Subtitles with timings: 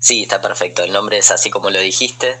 [0.00, 0.82] Sí, está perfecto.
[0.82, 2.38] El nombre es así como lo dijiste.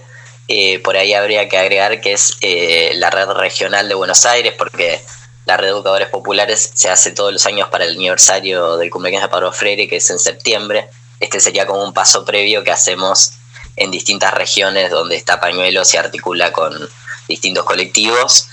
[0.48, 4.54] Eh, por ahí habría que agregar que es eh, la red regional de Buenos Aires,
[4.56, 5.00] porque
[5.44, 9.22] la red de educadores populares se hace todos los años para el aniversario del cumpleaños
[9.22, 10.88] de Pablo Freire, que es en septiembre.
[11.20, 13.32] Este sería como un paso previo que hacemos
[13.76, 16.88] en distintas regiones donde está Pañuelo, se articula con
[17.28, 18.48] distintos colectivos.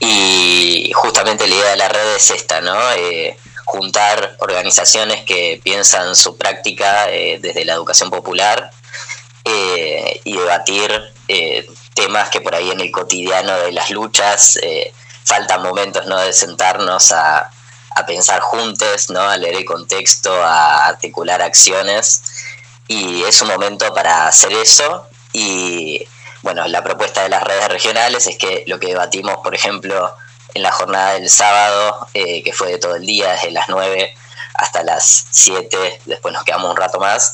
[0.00, 2.78] Y justamente la idea de la red es esta, ¿no?
[2.92, 8.70] Eh, juntar organizaciones que piensan su práctica eh, desde la educación popular
[9.44, 11.12] eh, y debatir
[11.94, 14.58] temas que por ahí en el cotidiano de las luchas
[15.24, 16.18] faltan momentos ¿no?
[16.18, 17.50] de sentarnos a,
[17.94, 19.20] a pensar juntos, ¿no?
[19.20, 22.22] a leer el contexto, a articular acciones.
[22.88, 25.08] Y es un momento para hacer eso.
[25.32, 26.06] Y
[26.42, 30.14] bueno, la propuesta de las redes regionales es que lo que debatimos, por ejemplo,
[30.54, 34.14] en la jornada del sábado, eh, que fue de todo el día, desde las 9
[34.54, 37.32] hasta las 7, después nos quedamos un rato más,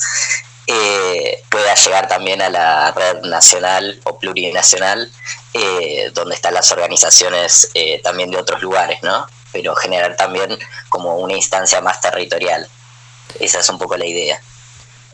[0.66, 5.11] eh, pueda llegar también a la red nacional o plurinacional,
[5.53, 7.70] eh, donde están las organizaciones
[8.03, 9.27] también de otros lugares, ¿no?
[9.53, 12.69] Pero generar también como una instancia más territorial.
[13.39, 14.41] Esa es un poco la idea.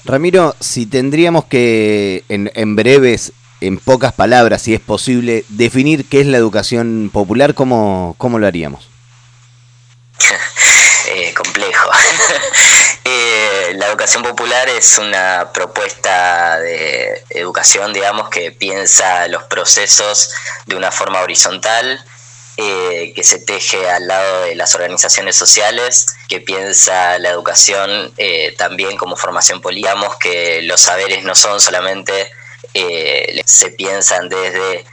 [0.05, 6.21] Ramiro, si tendríamos que en, en breves en pocas palabras, si es posible, definir qué
[6.21, 8.89] es la educación popular, ¿cómo, cómo lo haríamos?
[11.09, 11.91] eh, complejo.
[13.05, 20.33] eh, la educación popular es una propuesta de educación, digamos, que piensa los procesos
[20.67, 22.05] de una forma horizontal,
[22.59, 28.55] eh, que se teje al lado de las organizaciones sociales, que piensa la educación eh,
[28.57, 32.31] también como formación política, que los saberes no son solamente
[32.75, 34.85] eh, se piensan desde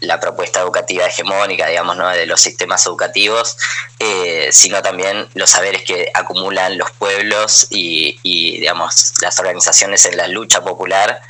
[0.00, 2.08] la propuesta educativa hegemónica, digamos, ¿no?
[2.08, 3.56] de los sistemas educativos,
[3.98, 8.18] eh, sino también los saberes que acumulan los pueblos y,
[8.58, 11.20] digamos, las organizaciones en la lucha popular.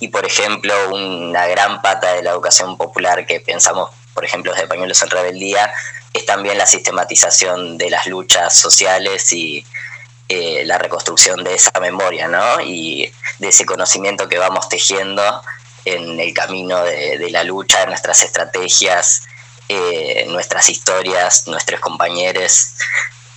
[0.00, 4.66] Y, por ejemplo, una gran pata de la educación popular que pensamos, por ejemplo, desde
[4.66, 5.72] Pañuelos en Rebeldía,
[6.12, 9.66] es también la sistematización de las luchas sociales y,
[10.34, 12.60] eh, la reconstrucción de esa memoria, ¿no?
[12.60, 15.22] Y de ese conocimiento que vamos tejiendo
[15.84, 19.22] en el camino de, la lucha, nuestras estrategias,
[19.68, 22.72] eh, nuestras historias, nuestros compañeros,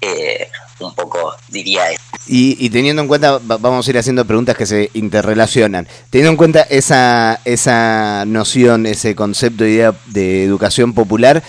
[0.01, 0.49] eh,
[0.79, 1.91] un poco diría
[2.29, 5.87] y, teniendo en cuenta, vamos a ir haciendo preguntas que se interrelacionan.
[6.09, 11.41] Teniendo en cuenta esa, esa noción, ese concepto de idea de educación popular,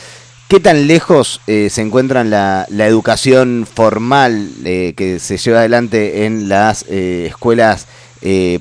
[0.49, 6.49] ¿Qué tan lejos eh, se encuentra la, educación formal eh, que se lleva adelante en
[6.49, 7.87] las eh, escuelas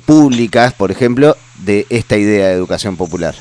[0.04, 3.34] públicas, por ejemplo, de esta idea de educación popular?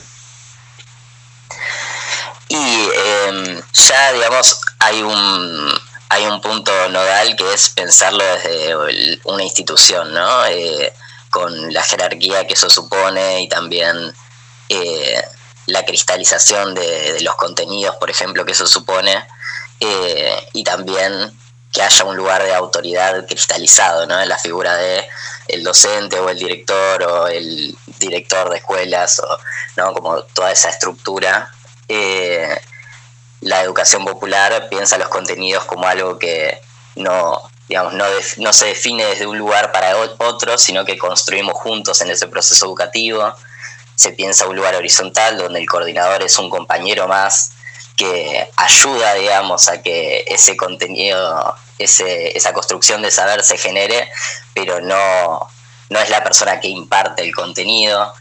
[2.47, 5.73] Y em, ya, digamos, hay un,
[6.07, 10.25] hay un punto nodal que es pensarlo desde una institución, ¿no?
[11.29, 14.15] con la jerarquía que eso supone y también
[15.67, 19.27] la cristalización de, los contenidos, por ejemplo, que eso supone,
[19.79, 21.31] eh, y también
[21.71, 24.19] que haya un lugar de autoridad cristalizado, ¿no?
[24.19, 25.07] En la figura de
[25.47, 29.39] el docente o el director o el director de escuelas, o,
[29.75, 29.93] ¿no?
[29.93, 31.51] Como toda esa estructura.
[31.89, 32.59] Eh,
[33.41, 36.59] la educación popular piensa los contenidos como algo que
[36.95, 38.05] no, digamos, no,
[38.37, 42.65] no se define desde un lugar para otro, sino que construimos juntos en ese proceso
[42.65, 43.35] educativo
[43.97, 47.53] se piensa un lugar horizontal donde el coordinador es un compañero más
[47.95, 54.07] que ayuda, digamos, a que ese contenido, ese, esa construcción de saber se genere,
[54.53, 55.49] pero no,
[55.89, 58.13] no es la persona que imparte el contenido.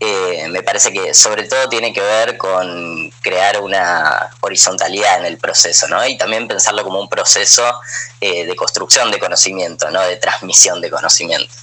[0.00, 5.38] Eh, me parece que sobre todo tiene que ver con crear una horizontalidad en el
[5.38, 6.06] proceso, ¿no?
[6.06, 7.80] Y también pensarlo como un proceso
[8.20, 10.02] eh, de construcción de conocimiento, ¿no?
[10.02, 11.54] De transmisión de conocimiento.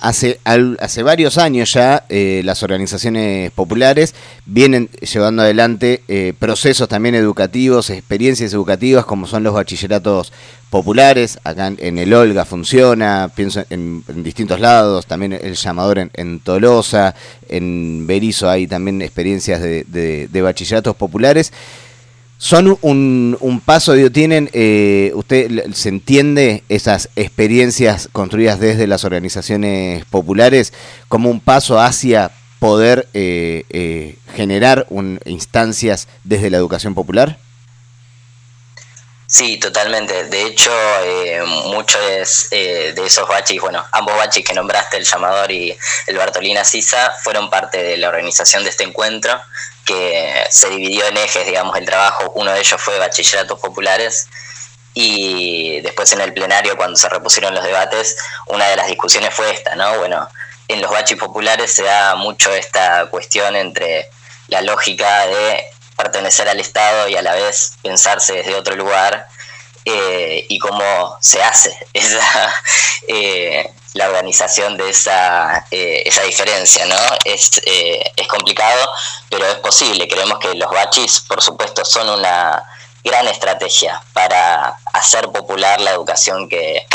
[0.00, 4.14] Hace, hace varios años ya eh, las organizaciones populares
[4.46, 10.32] vienen llevando adelante eh, procesos también educativos, experiencias educativas como son los bachilleratos
[10.70, 11.38] populares.
[11.44, 17.14] Acá en, el Olga funciona, pienso en, distintos lados, también el llamador en, Tolosa,
[17.48, 21.52] en Berizo hay también experiencias de, de bachilleratos populares
[22.40, 29.04] son un, un paso, digo, tienen, eh, usted se entiende esas experiencias construidas desde las
[29.04, 30.72] organizaciones populares
[31.08, 37.38] como un paso hacia poder eh, eh, generar un, instancias desde la educación popular?
[39.32, 40.24] Sí, totalmente.
[40.24, 40.72] De hecho,
[41.66, 42.04] muchos
[42.50, 45.78] de esos baches, bueno, ambos baches que nombraste, el llamador y
[46.08, 49.40] el Bartolina Sisa, fueron parte de la organización de este encuentro
[49.84, 52.32] que se dividió en ejes, digamos, el trabajo.
[52.34, 54.26] Uno de ellos fue bachilleratos populares
[54.94, 58.16] y después en el plenario, cuando se repusieron los debates,
[58.48, 59.96] una de las discusiones fue esta, ¿no?
[59.98, 60.28] Bueno,
[60.66, 64.10] en los bachis populares se da mucho esta cuestión entre
[64.48, 65.70] la lógica de
[66.02, 69.28] pertenecer al Estado y a la vez pensarse desde otro lugar
[69.84, 71.76] eh, y cómo se hace
[73.08, 76.86] eh, la organización de esa, eh, esa diferencia.
[76.86, 76.96] ¿no?
[77.24, 78.88] Es, es complicado,
[79.28, 80.08] pero es posible.
[80.08, 82.64] Creemos que los bachis, por supuesto, son una
[83.04, 86.86] gran estrategia para hacer popular la educación que,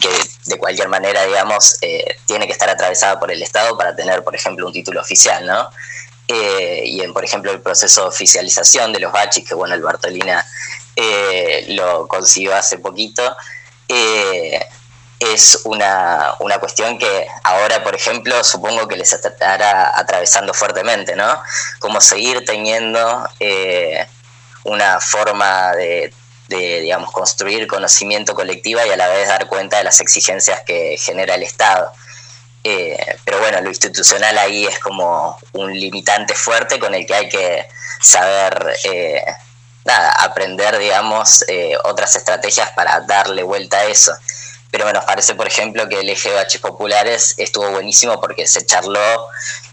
[0.00, 0.08] que
[0.46, 1.78] de cualquier manera, digamos,
[2.26, 5.70] tiene que estar atravesada por el Estado para tener, por ejemplo, un título oficial, ¿no?
[6.30, 10.44] Y en, por ejemplo, el proceso de oficialización de los bachis, que bueno, el Bartolina
[11.00, 13.36] eh, lo consiguió hace poquito,
[13.86, 14.60] eh,
[15.20, 21.40] es una, una, cuestión que ahora, por ejemplo, supongo que les estará atravesando fuertemente, ¿no?
[21.78, 24.08] Cómo seguir teniendo eh,
[24.64, 26.12] una forma de,
[26.48, 31.36] digamos, construir conocimiento colectiva y a la vez dar cuenta de las exigencias que genera
[31.36, 31.92] el Estado.
[32.64, 32.97] pero
[33.48, 37.66] bueno, lo institucional ahí es como un limitante fuerte con el que hay que
[38.00, 38.76] saber
[39.84, 44.12] nada, aprender, digamos, eh, otras estrategias para darle vuelta a eso.
[44.70, 48.46] Pero bueno, nos parece, por ejemplo, que el eje de baches populares estuvo buenísimo porque
[48.46, 49.28] se charló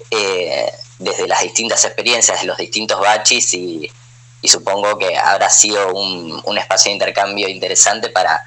[0.09, 3.91] eh, desde las distintas experiencias de los distintos baches y,
[4.43, 8.45] supongo que habrá sido un, espacio de intercambio interesante para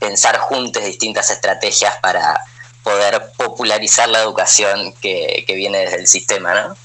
[0.00, 2.44] pensar juntos distintas estrategias para
[2.86, 6.76] poder popularizar la educación que, viene desde el sistema, ¿no?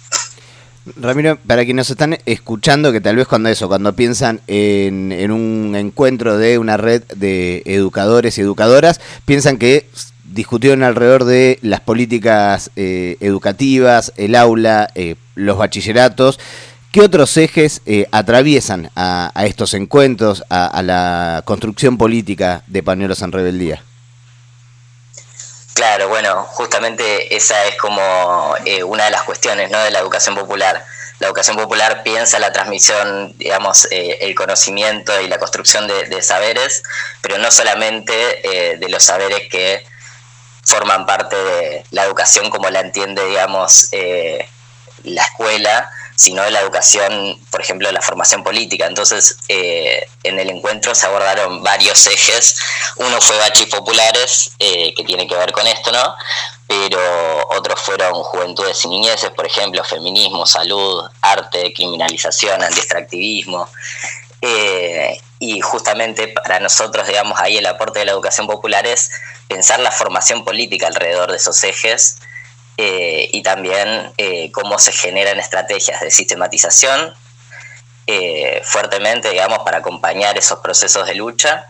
[0.96, 5.76] Ramiro, para quienes nos están escuchando, que tal vez cuando eso, cuando piensan en, un
[5.76, 9.88] encuentro de una red de educadores y educadoras, piensan que
[10.24, 16.40] discutieron alrededor de las políticas eh, educativas, el aula, eh, los bachilleratos.
[16.92, 23.22] ¿Qué otros ejes eh, atraviesan a, estos encuentros, a, a la construcción política de Pañuelos
[23.22, 23.84] en Rebeldía?
[25.74, 29.80] Claro, bueno, justamente esa es como eh, una de las cuestiones ¿no?
[29.80, 30.86] de la educación popular.
[31.20, 36.84] La educación popular piensa la transmisión, digamos, eh, el conocimiento y la construcción de, saberes,
[37.22, 39.86] pero no solamente eh, de los saberes que
[40.64, 43.90] forman parte de la educación como la entiende, digamos,
[45.04, 45.92] la escuela,
[46.22, 48.86] sino de la educación, por ejemplo, de la formación política.
[48.86, 52.60] Entonces, eh, en el encuentro se abordaron varios ejes.
[52.98, 56.16] Uno fue bachis populares, eh, que tiene que ver con esto, ¿no?
[56.68, 63.68] Pero otros fueron juventudes y niñeces, por ejemplo, feminismo, salud, arte, criminalización, antiextractivismo.
[64.44, 69.10] Eh, y justamente para nosotros, digamos, ahí el aporte de la educación popular es
[69.48, 72.18] pensar la formación política alrededor de esos ejes
[72.78, 77.14] eh, y también eh, cómo se generan estrategias de sistematización
[78.08, 81.68] eh, fuertemente, digamos, para acompañar esos procesos de lucha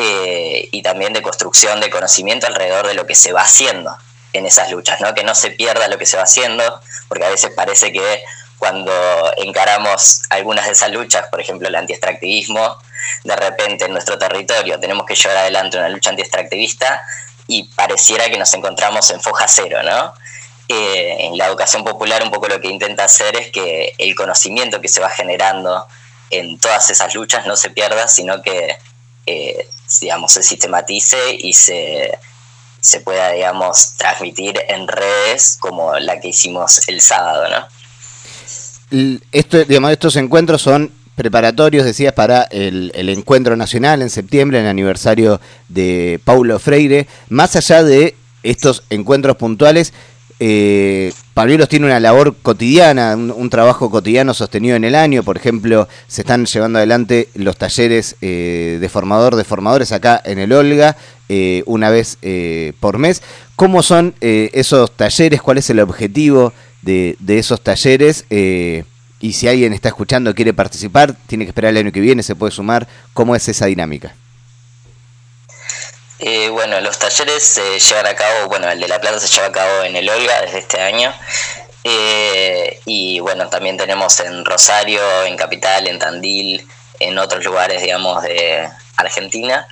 [0.00, 3.96] y también de construcción de conocimiento alrededor de lo que se va haciendo
[4.32, 5.12] en esas luchas, ¿no?
[5.12, 8.22] que no se pierda lo que se va haciendo, porque a veces parece que
[8.58, 8.92] cuando
[9.38, 12.78] encaramos algunas de esas luchas, por ejemplo el antiextractivismo,
[13.24, 17.02] de repente en nuestro territorio tenemos que llevar adelante una lucha antiextractivista
[17.48, 20.14] y pareciera que nos encontramos en foja cero, ¿no?
[20.70, 24.88] en la educación popular un poco lo que intenta hacer es que el conocimiento que
[24.88, 25.86] se va generando
[26.28, 28.76] en todas esas luchas no se pierda, sino que
[29.24, 29.68] eh,
[30.00, 32.18] digamos, se sistematice y se,
[32.80, 37.46] se pueda digamos, transmitir en redes como la que hicimos el sábado.
[38.90, 39.18] ¿no?
[39.32, 44.70] Esto, digamos, estos encuentros son preparatorios, decías, para el, encuentro nacional en septiembre, en el
[44.70, 47.06] aniversario de Paulo Freire.
[47.28, 49.92] Más allá de estos encuentros puntuales,
[50.40, 51.12] eh,
[51.68, 55.22] tiene una labor cotidiana, un, trabajo cotidiano sostenido en el año.
[55.22, 60.38] Por ejemplo, se están llevando adelante los talleres eh, de formador de formadores acá en
[60.38, 60.96] el Olga,
[61.28, 63.22] eh, una vez eh, por mes.
[63.56, 65.42] ¿Cómo son esos talleres?
[65.42, 68.24] ¿Cuál es el objetivo de, de esos talleres?
[69.20, 72.36] Y si alguien está escuchando quiere participar, tiene que esperar el año que viene, se
[72.36, 72.86] puede sumar.
[73.14, 74.14] ¿Cómo es esa dinámica?
[76.20, 79.48] Eh, bueno, los talleres se llevan a cabo, bueno, el de La Plata se lleva
[79.48, 81.12] a cabo en el Olga desde este año.
[81.84, 86.66] Eh, y bueno, también tenemos en Rosario, en Capital, en Tandil,
[87.00, 89.66] en otros lugares, digamos, de Argentina.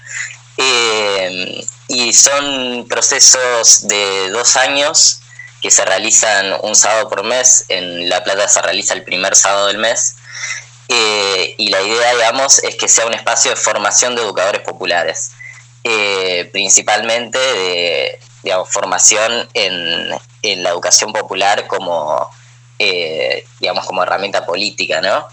[0.57, 5.21] Eh, y son procesos de dos años
[5.63, 7.65] que se realizan un sábado por mes.
[7.69, 10.17] En La Plata se realiza el primer sábado del mes.
[10.89, 15.33] y la idea, digamos, es que sea un espacio de formación de educadores populares.
[15.89, 18.19] Eh, principalmente de
[18.69, 20.11] formación en,
[20.63, 22.29] la educación popular como,
[22.81, 25.29] eh, digamos, como herramienta política, ¿no?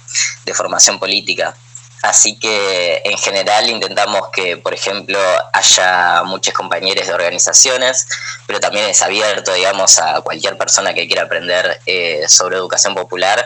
[0.46, 1.56] De formación política.
[2.04, 5.18] Así que en general intentamos que, por ejemplo,
[5.54, 8.06] haya muchos compañeros de organizaciones,
[8.46, 13.46] pero también es abierto, digamos, a cualquier persona que quiera aprender eh, sobre educación popular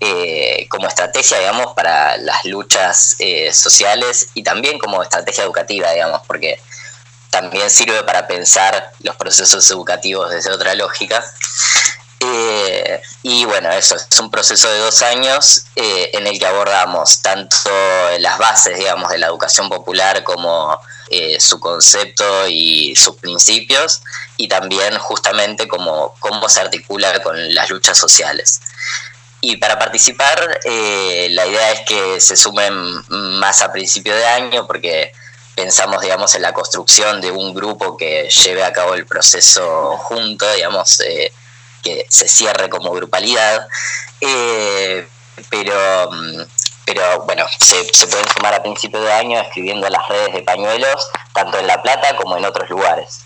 [0.00, 6.22] eh, como estrategia, digamos, para las luchas eh, sociales y también como estrategia educativa, digamos,
[6.26, 6.58] porque
[7.28, 11.22] también sirve para pensar los procesos educativos desde otra lógica.
[12.20, 17.22] Eh, y bueno, eso es un proceso de dos años eh, en el que abordamos
[17.22, 17.70] tanto
[18.18, 20.78] las bases, digamos, de la educación popular como
[21.10, 24.02] eh, su concepto y sus principios,
[24.36, 28.60] y también justamente cómo, cómo se articula con las luchas sociales.
[29.40, 32.74] Y para participar, la idea es que se sumen
[33.08, 35.12] más a principio de año, porque
[35.54, 40.52] pensamos, digamos, en la construcción de un grupo que lleve a cabo el proceso junto,
[40.54, 41.00] digamos,
[41.82, 43.66] que se cierre como grupalidad,
[44.20, 45.06] eh,
[45.50, 46.42] pero, mm,
[46.84, 51.58] pero bueno, se, pueden sumar a principio de año escribiendo las redes de pañuelos, tanto
[51.58, 53.20] en La Plata como en otros lugares.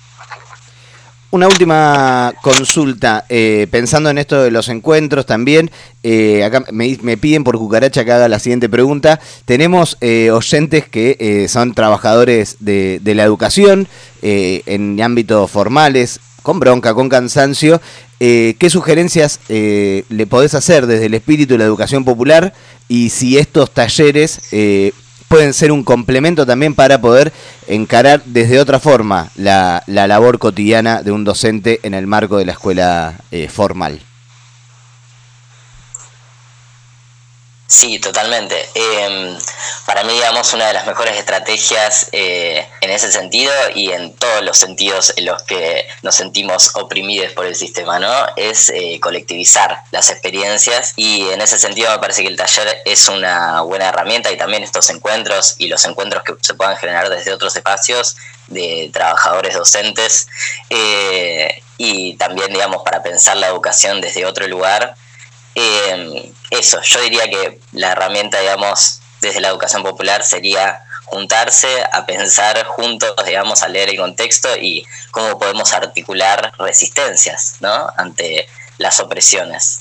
[1.30, 5.70] Una última consulta, eh, pensando en esto de los encuentros también,
[6.02, 9.18] eh, acá me, piden por cucaracha que haga la siguiente pregunta.
[9.46, 13.88] Tenemos oyentes que son trabajadores de, de la educación
[14.20, 17.80] en ámbitos formales, con bronca, con cansancio,
[18.20, 22.52] eh, ¿qué sugerencias eh, le podés hacer desde el espíritu de la educación popular
[22.88, 24.92] y si estos talleres eh,
[25.28, 27.32] pueden ser un complemento también para poder
[27.66, 32.44] encarar desde otra forma la, la labor cotidiana de un docente en el marco de
[32.44, 33.14] la escuela
[33.48, 34.00] formal?
[37.72, 38.68] Sí, totalmente.
[38.74, 39.38] Em,
[39.86, 44.42] para mí, digamos, una de las mejores estrategias eh, en ese sentido y en todos
[44.42, 48.12] los sentidos en los que nos sentimos oprimidos por el sistema, ¿no?
[48.36, 53.08] Es eh, colectivizar las experiencias y en ese sentido me parece que el taller es
[53.08, 57.32] una buena herramienta y también estos encuentros y los encuentros que se puedan generar desde
[57.32, 58.16] otros espacios
[58.48, 60.28] de trabajadores docentes
[60.68, 64.94] eh, y también, digamos, para pensar la educación desde otro lugar
[65.54, 72.04] eh, eso, yo diría que la herramienta, digamos, desde la educación popular sería juntarse a
[72.04, 77.90] pensar juntos, digamos, a leer el contexto y cómo podemos articular resistencias, ¿no?
[77.96, 79.80] Ante las opresiones.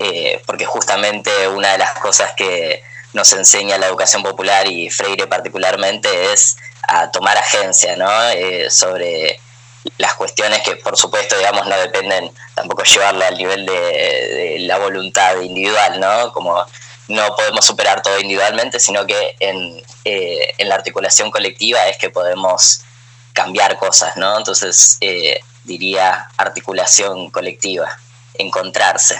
[0.00, 5.28] Eh, porque justamente una de las cosas que nos enseña la educación popular y Freire
[5.28, 6.56] particularmente es
[6.88, 8.30] a tomar agencia, ¿no?
[8.30, 9.38] Eh, sobre
[9.98, 15.40] las cuestiones que por supuesto digamos no dependen tampoco llevarlo al nivel de, la voluntad
[15.40, 16.64] individual no como
[17.08, 22.10] no podemos superar todo individualmente sino que en, eh, en la articulación colectiva es que
[22.10, 22.82] podemos
[23.32, 27.98] cambiar cosas no entonces eh, diría articulación colectiva
[28.34, 29.18] encontrarse